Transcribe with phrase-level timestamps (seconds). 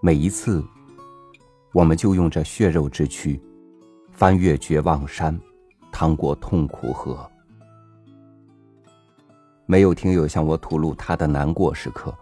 [0.00, 0.64] 每一次，
[1.72, 3.40] 我们就用这血肉之躯，
[4.12, 5.36] 翻越绝望山，
[5.90, 7.28] 趟过痛苦河。
[9.66, 12.16] 没有听友向我吐露他的难过时刻，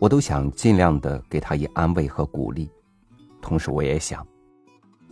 [0.00, 2.68] 我都想尽量的给他以安慰和鼓励。
[3.40, 4.26] 同时，我也想，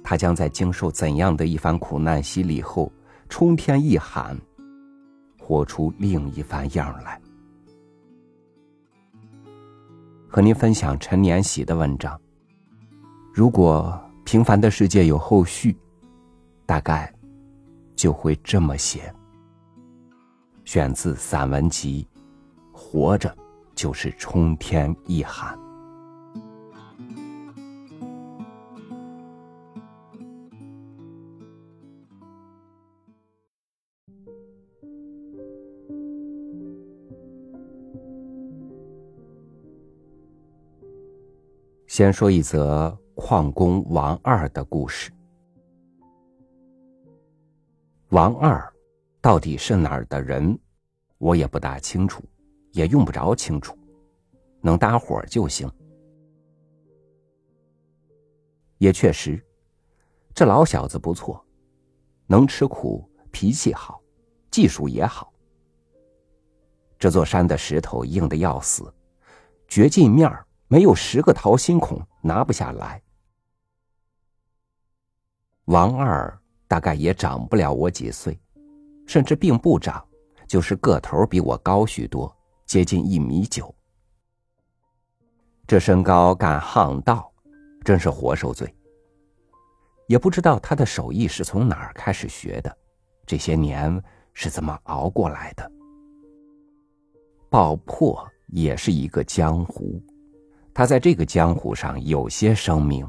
[0.02, 2.92] 他将在经受怎样的一番苦难洗礼后，
[3.28, 4.36] 冲天一喊，
[5.38, 7.20] 活出另一番样来。
[10.30, 12.18] 和您分享陈年喜的文章。
[13.34, 15.76] 如果平凡的世界有后续，
[16.64, 17.12] 大概
[17.96, 19.12] 就会这么写。
[20.64, 22.06] 选自散文集
[22.72, 23.36] 《活着
[23.74, 25.58] 就是冲天一喊》。
[42.00, 45.12] 先说一则矿工王二的故事。
[48.08, 48.72] 王二
[49.20, 50.58] 到底是哪儿的人，
[51.18, 52.24] 我也不大清楚，
[52.72, 53.76] 也用不着清楚，
[54.62, 55.70] 能搭伙就行。
[58.78, 59.38] 也确实，
[60.34, 61.44] 这老小子不错，
[62.26, 64.00] 能吃苦，脾气好，
[64.50, 65.30] 技术也好。
[66.98, 68.90] 这座山的石头硬的要死，
[69.68, 70.46] 掘进面儿。
[70.72, 73.02] 没有十个掏心孔拿不下来。
[75.64, 78.40] 王二大概也长不了我几岁，
[79.04, 80.06] 甚至并不长，
[80.46, 82.32] 就是个头比我高许多，
[82.66, 83.74] 接近一米九。
[85.66, 87.32] 这身高干巷道，
[87.84, 88.72] 真是活受罪。
[90.06, 92.78] 也不知道他的手艺是从哪儿开始学的，
[93.26, 94.00] 这些年
[94.32, 95.68] 是怎么熬过来的。
[97.48, 100.00] 爆破也是一个江湖。
[100.74, 103.08] 他在这个江湖上有些声名。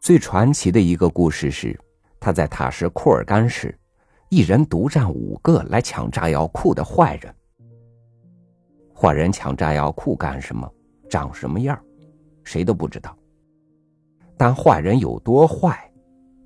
[0.00, 1.78] 最传奇的一个故事是，
[2.20, 3.76] 他在塔什库尔干时，
[4.28, 7.34] 一人独占五个来抢炸药库的坏人。
[8.94, 10.72] 坏人抢炸药库干什么？
[11.10, 11.78] 长什么样？
[12.44, 13.16] 谁都不知道。
[14.36, 15.90] 但坏人有多坏，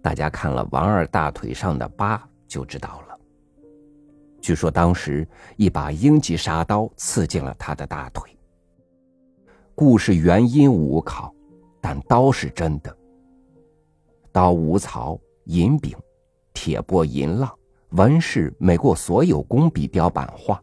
[0.01, 3.10] 大家看了王二大腿上的疤就知道了。
[4.41, 8.31] 据说当时一把鹰级沙刀刺进了他的大腿。
[9.75, 11.35] 故事原因无考，
[11.81, 12.95] 但刀是真的。
[14.33, 15.97] 刀无槽、银柄、
[16.53, 17.51] 铁钵、银浪，
[17.91, 20.63] 纹饰美过所有工笔雕版画。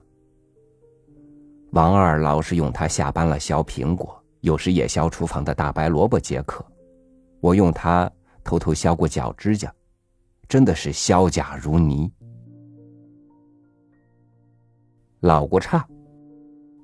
[1.72, 6.66] 王二老是用它下班了削苹果，有时也削厨房的大白萝卜解渴。
[7.40, 8.09] 我用它
[8.44, 9.72] 偷偷削过脚指甲，
[10.48, 12.12] 真的是削甲如泥。
[15.22, 15.83] 老骨叉，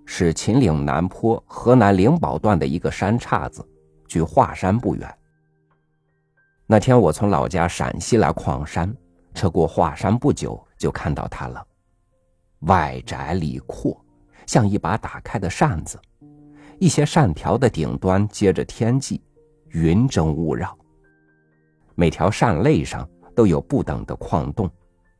[0.05, 3.63] 是秦岭南坡河南灵宝段的一个山岔子，
[4.07, 5.17] 距华山不远。
[6.65, 8.91] 那天我从老家陕西来矿山，
[9.35, 11.63] 车过华山不久，就看到它了。
[12.61, 14.03] 外窄里阔，
[14.47, 16.01] 像一把打开的扇子，
[16.79, 19.21] 一些扇条的顶端接着天际，
[19.69, 20.75] 云蒸雾绕。
[21.93, 24.67] 每条扇肋上都有不等的矿洞，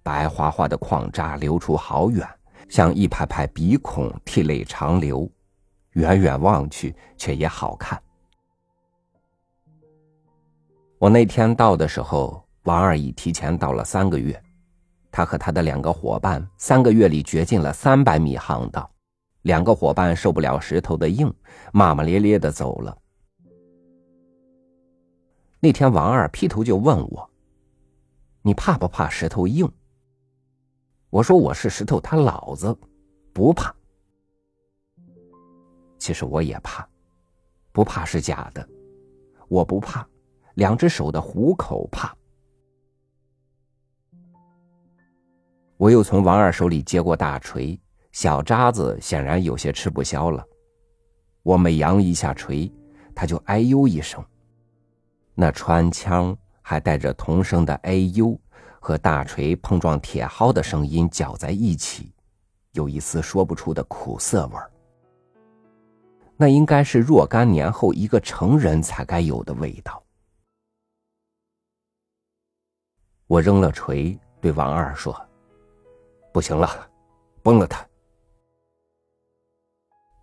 [0.01, 2.27] 白花花的矿渣流出好远。
[2.69, 5.29] 像一排排鼻孔涕泪长流，
[5.91, 8.01] 远远望去却也好看。
[10.97, 14.41] 我那天到的时候，王二已提前到了三个月，
[15.11, 18.89] 他和他的两个伙伴三个月里掘进了三百米巷道，
[19.41, 21.31] 两个伙伴受不了石头的硬，
[21.73, 22.97] 骂骂咧咧的走了。
[25.59, 27.29] 那天王二劈头就问我
[28.41, 29.69] ：“你怕不怕石头硬？”
[31.13, 32.75] 我说我是石头，他老子
[33.31, 33.71] 不怕。
[35.99, 36.89] 其实我也怕，
[37.71, 38.67] 不怕是假的，
[39.47, 40.03] 我不怕，
[40.55, 42.17] 两只手的虎口怕。
[45.77, 47.79] 我又从王二手里接过大锤，
[48.11, 50.43] 小渣子显然有些吃不消了。
[51.43, 52.73] 我每扬一下锤，
[53.13, 54.25] 他就哎呦一声，
[55.35, 58.35] 那穿腔还带着童声的哎呦。
[58.83, 62.13] 和大锤碰撞铁蒿的声音搅在一起，
[62.73, 64.69] 有一丝说不出的苦涩味儿。
[66.35, 70.03] 那应该是若干年后一个成人才该有的味道。
[73.27, 75.15] 我扔了锤，对王二说
[76.33, 76.85] ：“不行了，
[77.41, 77.87] 崩了他。”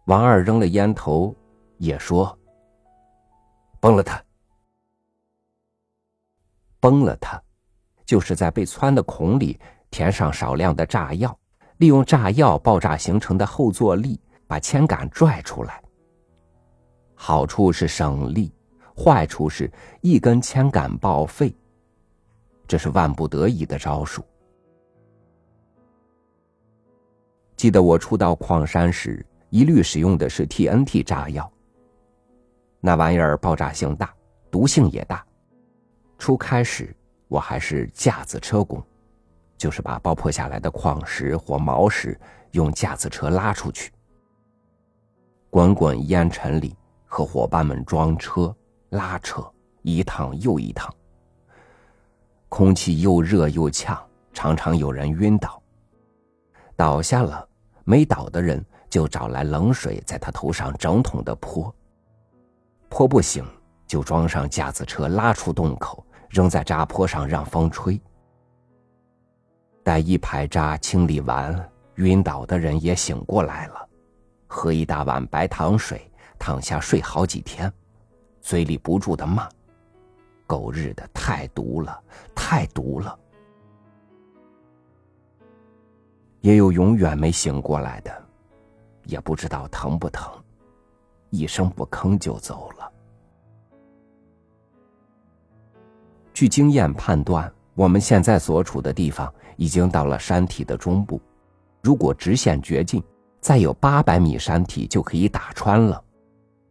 [0.04, 1.34] 王二扔了烟头，
[1.78, 2.38] 也说
[3.80, 4.22] ：“崩了他，
[6.78, 7.42] 崩了他。”
[8.10, 9.56] 就是在被穿的孔里
[9.88, 11.38] 填上少量的炸药，
[11.76, 15.80] 利用炸药爆炸形成的后坐力把铅杆拽出来。
[17.14, 18.52] 好处是省力，
[18.96, 19.70] 坏处是
[20.00, 21.54] 一根铅杆报废。
[22.66, 24.24] 这是万不得已的招数。
[27.54, 31.48] 记得我初到矿山时，一律使用的是 TNT 炸药。
[32.80, 34.12] 那玩意儿爆炸性大，
[34.50, 35.24] 毒性也大。
[36.18, 36.92] 初开始
[37.30, 38.82] 我还是架子车工，
[39.56, 42.18] 就是把爆破下来的矿石或毛石
[42.50, 43.92] 用架子车拉出去。
[45.48, 48.52] 滚滚烟尘里，和伙伴们装车、
[48.88, 49.48] 拉车，
[49.82, 50.92] 一趟又一趟。
[52.48, 53.96] 空气又热又呛，
[54.32, 55.62] 常常有人晕倒。
[56.74, 57.46] 倒下了。
[57.84, 61.74] 没倒的人就找来冷水，在他头上整桶的泼。
[62.88, 63.44] 泼不醒，
[63.86, 68.00] 就装上架子车拉出洞口，扔在渣坡上让风吹。
[69.82, 73.86] 待一排渣清理完，晕倒的人也醒过来了，
[74.46, 77.70] 喝一大碗白糖水，躺下睡好几天，
[78.40, 79.48] 嘴里不住的骂
[80.46, 82.00] ：“狗日的，太毒了，
[82.34, 83.18] 太毒了。”
[86.40, 88.24] 也有永远没醒过来的，
[89.04, 90.32] 也不知道疼不疼，
[91.30, 92.90] 一声不吭就走了。
[96.40, 101.20] 据经验判断，我们现在所处的地方已经到了山体的中部，
[101.82, 103.04] 如果直线掘进，
[103.42, 106.02] 再有八百米山体就可以打穿了。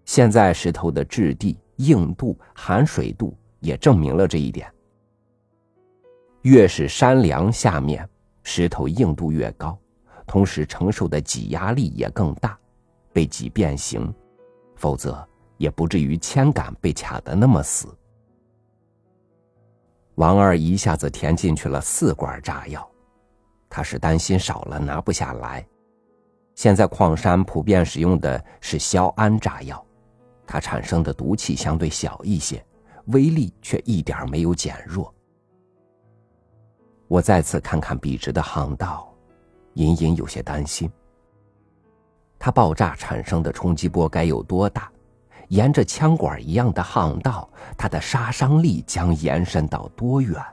[0.05, 4.67] 现在石头的质地、硬度、含水度也证明了这一点。
[6.41, 8.09] 越是山梁下面。
[8.41, 9.77] 石头硬度越高，
[10.25, 12.57] 同时承受的挤压力也更大，
[13.13, 14.11] 被挤变形，
[14.75, 15.23] 否则
[15.57, 17.95] 也不至于铅杆被卡得那么死。
[20.19, 22.85] 王二一下子填进去了四管炸药，
[23.69, 25.65] 他是担心少了拿不下来。
[26.55, 29.81] 现在矿山普遍使用的是硝铵炸药，
[30.45, 32.61] 它产生的毒气相对小一些，
[33.05, 35.13] 威力却一点没有减弱。
[37.07, 39.15] 我再次看看笔直的巷道，
[39.75, 40.91] 隐隐有些担心。
[42.37, 44.91] 它爆炸产生的冲击波该有多大？
[45.49, 47.47] 沿着枪管一样的巷道，
[47.77, 50.43] 它的杀伤力将延伸到多远？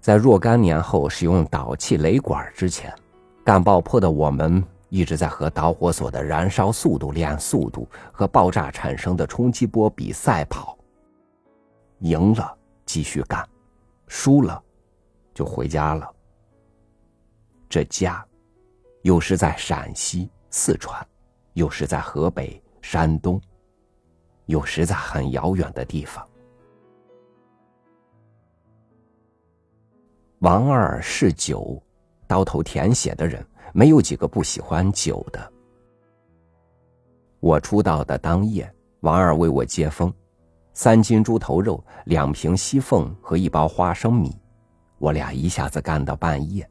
[0.00, 2.94] 在若干年后使用导气雷管之前，
[3.44, 10.76] 干爆破的我们一直在和导火索的燃烧速度练速度，和爆炸产生的冲击波比赛跑。
[12.00, 13.48] 赢了继续干。
[14.06, 14.62] 输了，
[15.32, 16.06] 就回家了。
[17.70, 18.22] 这家，
[19.00, 21.06] 有时在陕西、四川，
[21.54, 23.40] 有时在河北、山东，
[24.46, 26.28] 有时在很遥远的地方。
[30.40, 31.80] 王二是酒，
[32.26, 35.52] 刀头舔血的人，没有几个不喜欢酒的。
[37.38, 38.70] 我出道的当夜，
[39.00, 40.12] 王二为我接风。
[40.74, 44.36] 三斤猪头肉，两瓶西凤和一包花生米，
[44.98, 46.68] 我俩一下子干到半夜。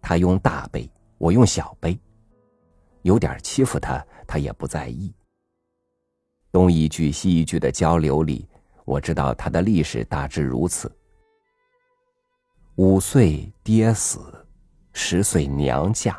[0.00, 1.98] 他用大杯，我用小杯，
[3.02, 5.12] 有点欺负他，他也不在意。
[6.52, 8.48] 东一句西一句的交流里，
[8.84, 10.90] 我知道他的历史大致如此：
[12.76, 14.20] 五岁爹死，
[14.92, 16.18] 十岁娘嫁，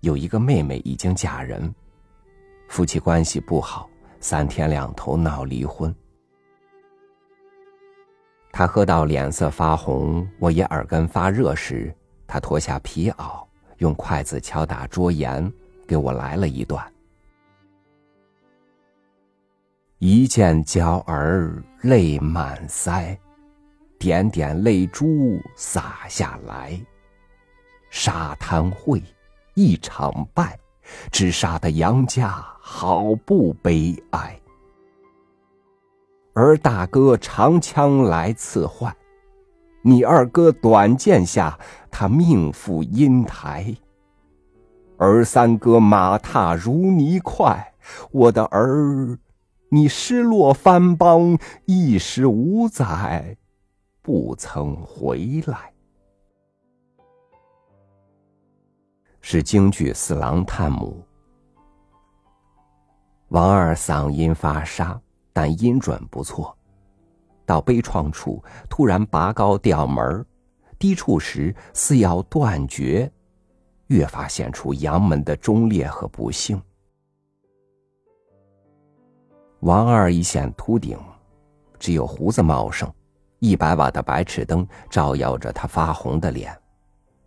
[0.00, 1.74] 有一个妹妹已经嫁人，
[2.68, 3.88] 夫妻关系不好。
[4.20, 5.94] 三天两头闹离婚，
[8.50, 11.94] 他喝到脸色发红，我也耳根发热时，
[12.26, 15.48] 他脱下皮袄，用筷子敲打桌沿，
[15.88, 16.84] 给我来了一段：
[19.98, 23.18] 一见娇儿泪满腮，
[23.98, 26.78] 点点泪珠洒下来，
[27.90, 29.02] 沙滩会，
[29.54, 30.56] 一场败。
[31.12, 34.40] 只杀得杨家好不悲哀，
[36.32, 38.96] 而大哥长枪来刺坏，
[39.82, 41.58] 你二哥短剑下
[41.90, 43.76] 他命赴阴台，
[44.98, 47.72] 而三哥马踏如泥块，
[48.10, 49.16] 我的儿，
[49.70, 53.36] 你失落番邦一时五载，
[54.02, 55.72] 不曾回来。
[59.20, 61.00] 是京剧《四郎探母》。
[63.28, 65.00] 王二嗓音发沙，
[65.32, 66.56] 但音准不错。
[67.46, 70.26] 到悲怆处，突然拔高调门
[70.76, 73.10] 低处时似要断绝，
[73.88, 76.60] 越发显出杨门的忠烈和不幸。
[79.60, 80.98] 王二一显秃顶，
[81.78, 82.90] 只有胡子茂盛，
[83.40, 86.58] 一百瓦的白炽灯照耀着他发红的脸，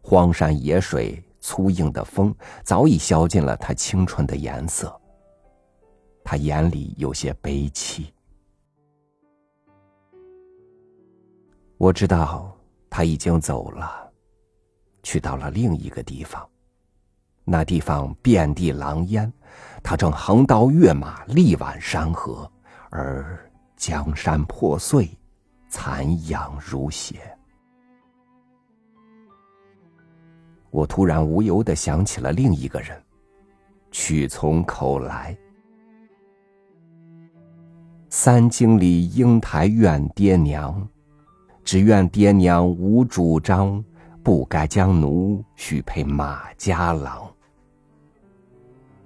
[0.01, 1.23] 荒山野水。
[1.43, 2.31] 粗硬的风
[2.63, 4.95] 早已消尽了他青春的颜色，
[6.23, 8.13] 他眼里有些悲戚。
[11.79, 12.55] 我知道
[12.91, 14.07] 他已经走了，
[15.01, 16.47] 去到了另一个地方。
[17.43, 19.31] 那地方遍地狼烟，
[19.83, 22.49] 他正横刀跃马，力挽山河，
[22.89, 25.09] 而江山破碎，
[25.69, 27.19] 残阳如血。
[30.69, 33.01] 我突然无由的想起了另一个人，
[33.91, 35.35] 曲从口来。
[38.09, 40.87] 三经里英台怨爹娘，
[41.63, 43.83] 只怨爹娘无主张，
[44.23, 47.31] 不该将奴许配马家郎。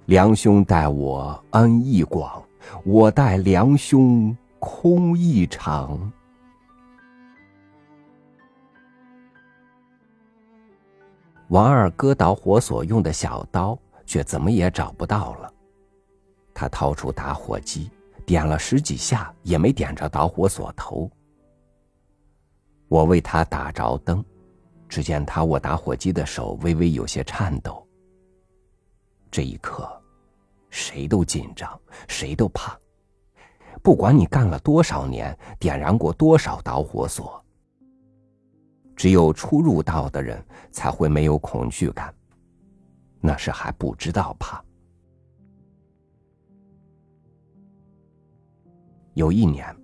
[0.06, 2.42] 梁兄待我恩义广，
[2.84, 6.12] 我待梁兄空义长。
[11.48, 15.52] 王二哥导火索用的小刀，却怎么也找不到了。
[16.52, 17.90] 他掏出打火机，
[18.24, 21.10] 点了十几下，也没点着导火索头。
[22.88, 24.24] 我为他打着灯，
[24.88, 27.86] 只见他握打火机的手微微有些颤抖。
[29.30, 29.88] 这一刻，
[30.70, 31.78] 谁都紧张，
[32.08, 32.78] 谁都怕。
[33.82, 37.44] 不管你干了多少年，点燃过多少导火索，
[38.96, 42.14] 只有初入道的人才会没有恐惧感。
[43.20, 44.62] 那是还不知道怕。
[49.14, 49.74] 有一年，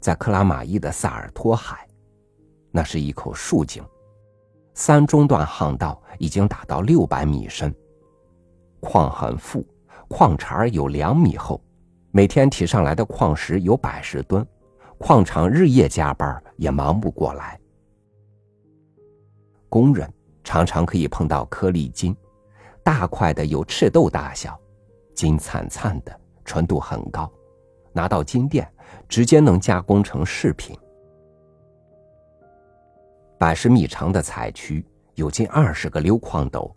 [0.00, 1.88] 在克拉玛依的萨尔托海，
[2.70, 3.84] 那是一口竖井，
[4.80, 7.70] 三中段巷道已经达到六百米深。
[8.80, 9.62] 矿很富，
[10.08, 11.62] 矿茬有两米厚，
[12.12, 14.44] 每天提上来的矿石有百十吨，
[14.96, 17.60] 矿场日夜加班也忙不过来。
[19.68, 20.10] 工人
[20.42, 22.16] 常常可以碰到颗粒金，
[22.82, 24.58] 大块的有赤豆大小，
[25.14, 27.30] 金灿灿的，纯度很高，
[27.92, 28.66] 拿到金店
[29.10, 30.74] 直接能加工成饰品。
[33.40, 36.76] 百十米长的采区有近二十个溜矿斗，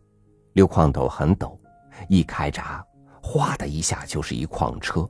[0.53, 1.59] 溜矿斗很陡。
[2.07, 2.81] 一开闸，
[3.21, 5.05] 哗的一下就是一矿车，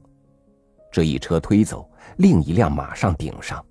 [0.91, 3.63] 这一车推走，另一辆马上顶上。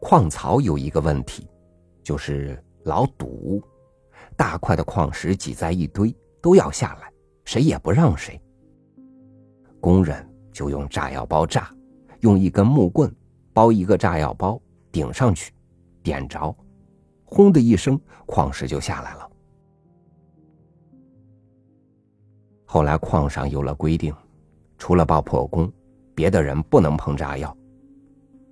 [0.00, 1.48] 矿槽有一个问题，
[2.00, 3.60] 就是老堵，
[4.36, 7.12] 大块的矿石挤在一堆，都要下来，
[7.44, 8.40] 谁也不让谁。
[9.80, 11.74] 工人就用炸药包炸，
[12.20, 13.12] 用一根木棍
[13.52, 14.56] 包一个炸药包
[14.92, 15.52] 顶上去，
[16.02, 16.54] 点着，
[17.24, 19.30] 轰的一声，矿石就下来了。
[22.64, 24.14] 后来矿上有了规定，
[24.78, 25.72] 除了爆破工，
[26.14, 27.56] 别的人不能碰炸药。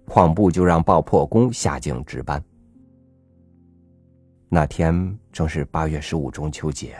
[0.07, 2.42] 矿部就让爆破工下井值班。
[4.49, 6.97] 那天正是八月十五中秋节，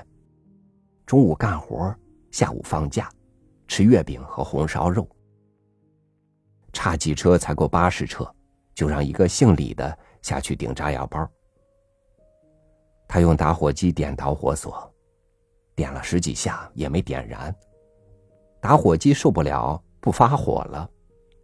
[1.07, 1.95] 中午干活，
[2.31, 3.11] 下午放假，
[3.67, 5.09] 吃月饼和红烧肉。
[6.73, 8.31] 差几车才够八十车，
[8.79, 11.29] 就让一个姓李的下去顶炸药包。
[13.09, 14.89] 他用打火机点导火索。
[15.75, 17.53] 点了十几下也没点燃，
[18.61, 20.89] 打火机受不了不发火了，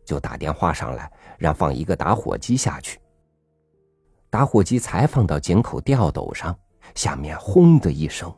[0.05, 3.01] 就打电话上来让放一个打火机下去。
[4.31, 6.57] 打火机才放到井口吊斗上，
[6.95, 8.33] 下面轰的一声，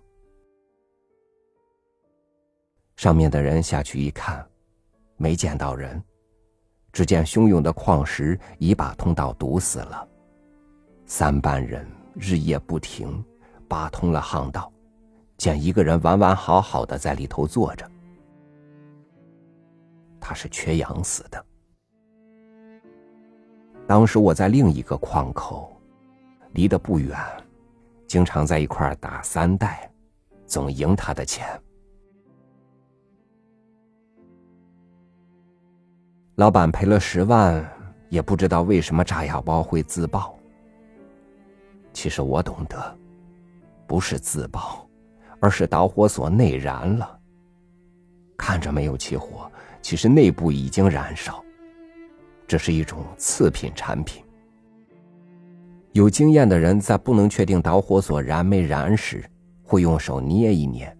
[2.97, 4.47] 上面的人下去一看，
[5.17, 6.03] 没见到人，
[6.97, 10.09] 只见汹涌的矿石已把通道堵死了，
[11.05, 13.23] 三班人日夜不停，
[13.69, 14.73] 扒通了巷道。
[15.37, 17.87] 见一个人完完好好的在里头坐着，
[20.19, 21.45] 他是缺氧死的。
[23.87, 25.79] 当时我在另一个矿口，
[26.53, 27.15] 离得不远，
[28.07, 29.93] 经常在一块打三代，
[30.47, 31.47] 总赢他的钱。
[36.37, 37.67] 老板赔了十万，
[38.09, 40.39] 也不知道为什么炸药包会自爆。
[41.93, 42.99] 其实我懂得，
[43.87, 44.83] 不是自爆。
[45.39, 47.19] 而是导火索内燃了，
[48.39, 49.53] 看着没有起火，
[49.83, 51.45] 其实内部已经燃烧。
[52.49, 54.25] 这是一种次品产品。
[55.93, 59.23] 有经验的人在不能确定导火索燃没燃时，
[59.63, 60.97] 会用手捏一捏，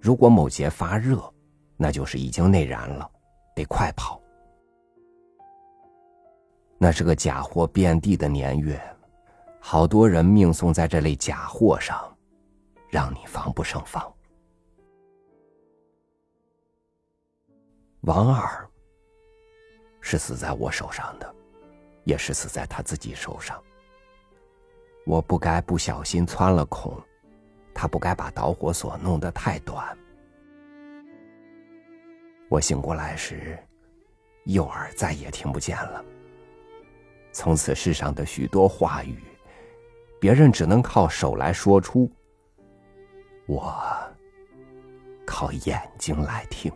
[0.00, 1.20] 如果某节发热，
[1.76, 3.10] 那就是已经内燃了，
[3.56, 4.21] 得快跑。
[6.82, 8.76] 那是个假货遍地的年月，
[9.60, 11.96] 好多人命送在这类假货上。
[12.90, 14.12] 让你防不胜防。
[18.00, 18.68] 王二
[20.00, 21.34] 是死在我手上的，
[22.02, 23.62] 也是死在他自己手上。
[25.06, 27.00] 我不该不小心穿了孔，
[27.72, 29.96] 他不该把导火索弄得太短。
[32.50, 33.56] 我醒过来时，
[34.46, 36.04] 右耳再也听不见了。
[37.32, 39.22] 从此世上的许多话语，
[40.20, 42.10] 别人只能靠手来说出，
[43.46, 43.74] 我
[45.26, 46.70] 靠眼睛来听。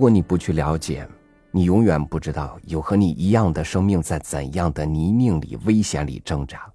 [0.00, 1.06] 如果你不去了解，
[1.50, 6.72] 你永远不知道有和你一样的生命在怎样的泥泞里、危险里挣扎。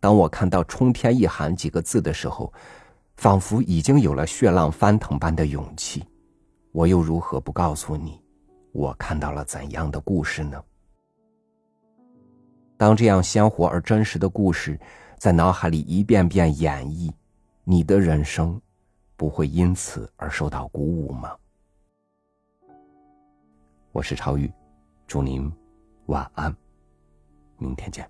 [0.00, 2.50] 当我看到“冲天一喊”几个字的时候，
[3.18, 6.02] 仿佛已经有了血浪翻腾般的勇气。
[6.72, 8.18] 我又如何不告诉你，
[8.72, 10.58] 我看到了怎样的故事呢？
[12.78, 14.80] 当这样鲜活而真实的故事
[15.18, 17.12] 在脑海里一遍遍演绎，
[17.62, 18.58] 你的人生
[19.18, 21.30] 不会因此而受到鼓舞吗？
[23.98, 24.48] 我是超宇，
[25.08, 25.52] 祝您
[26.06, 26.56] 晚安，
[27.58, 28.08] 明天见。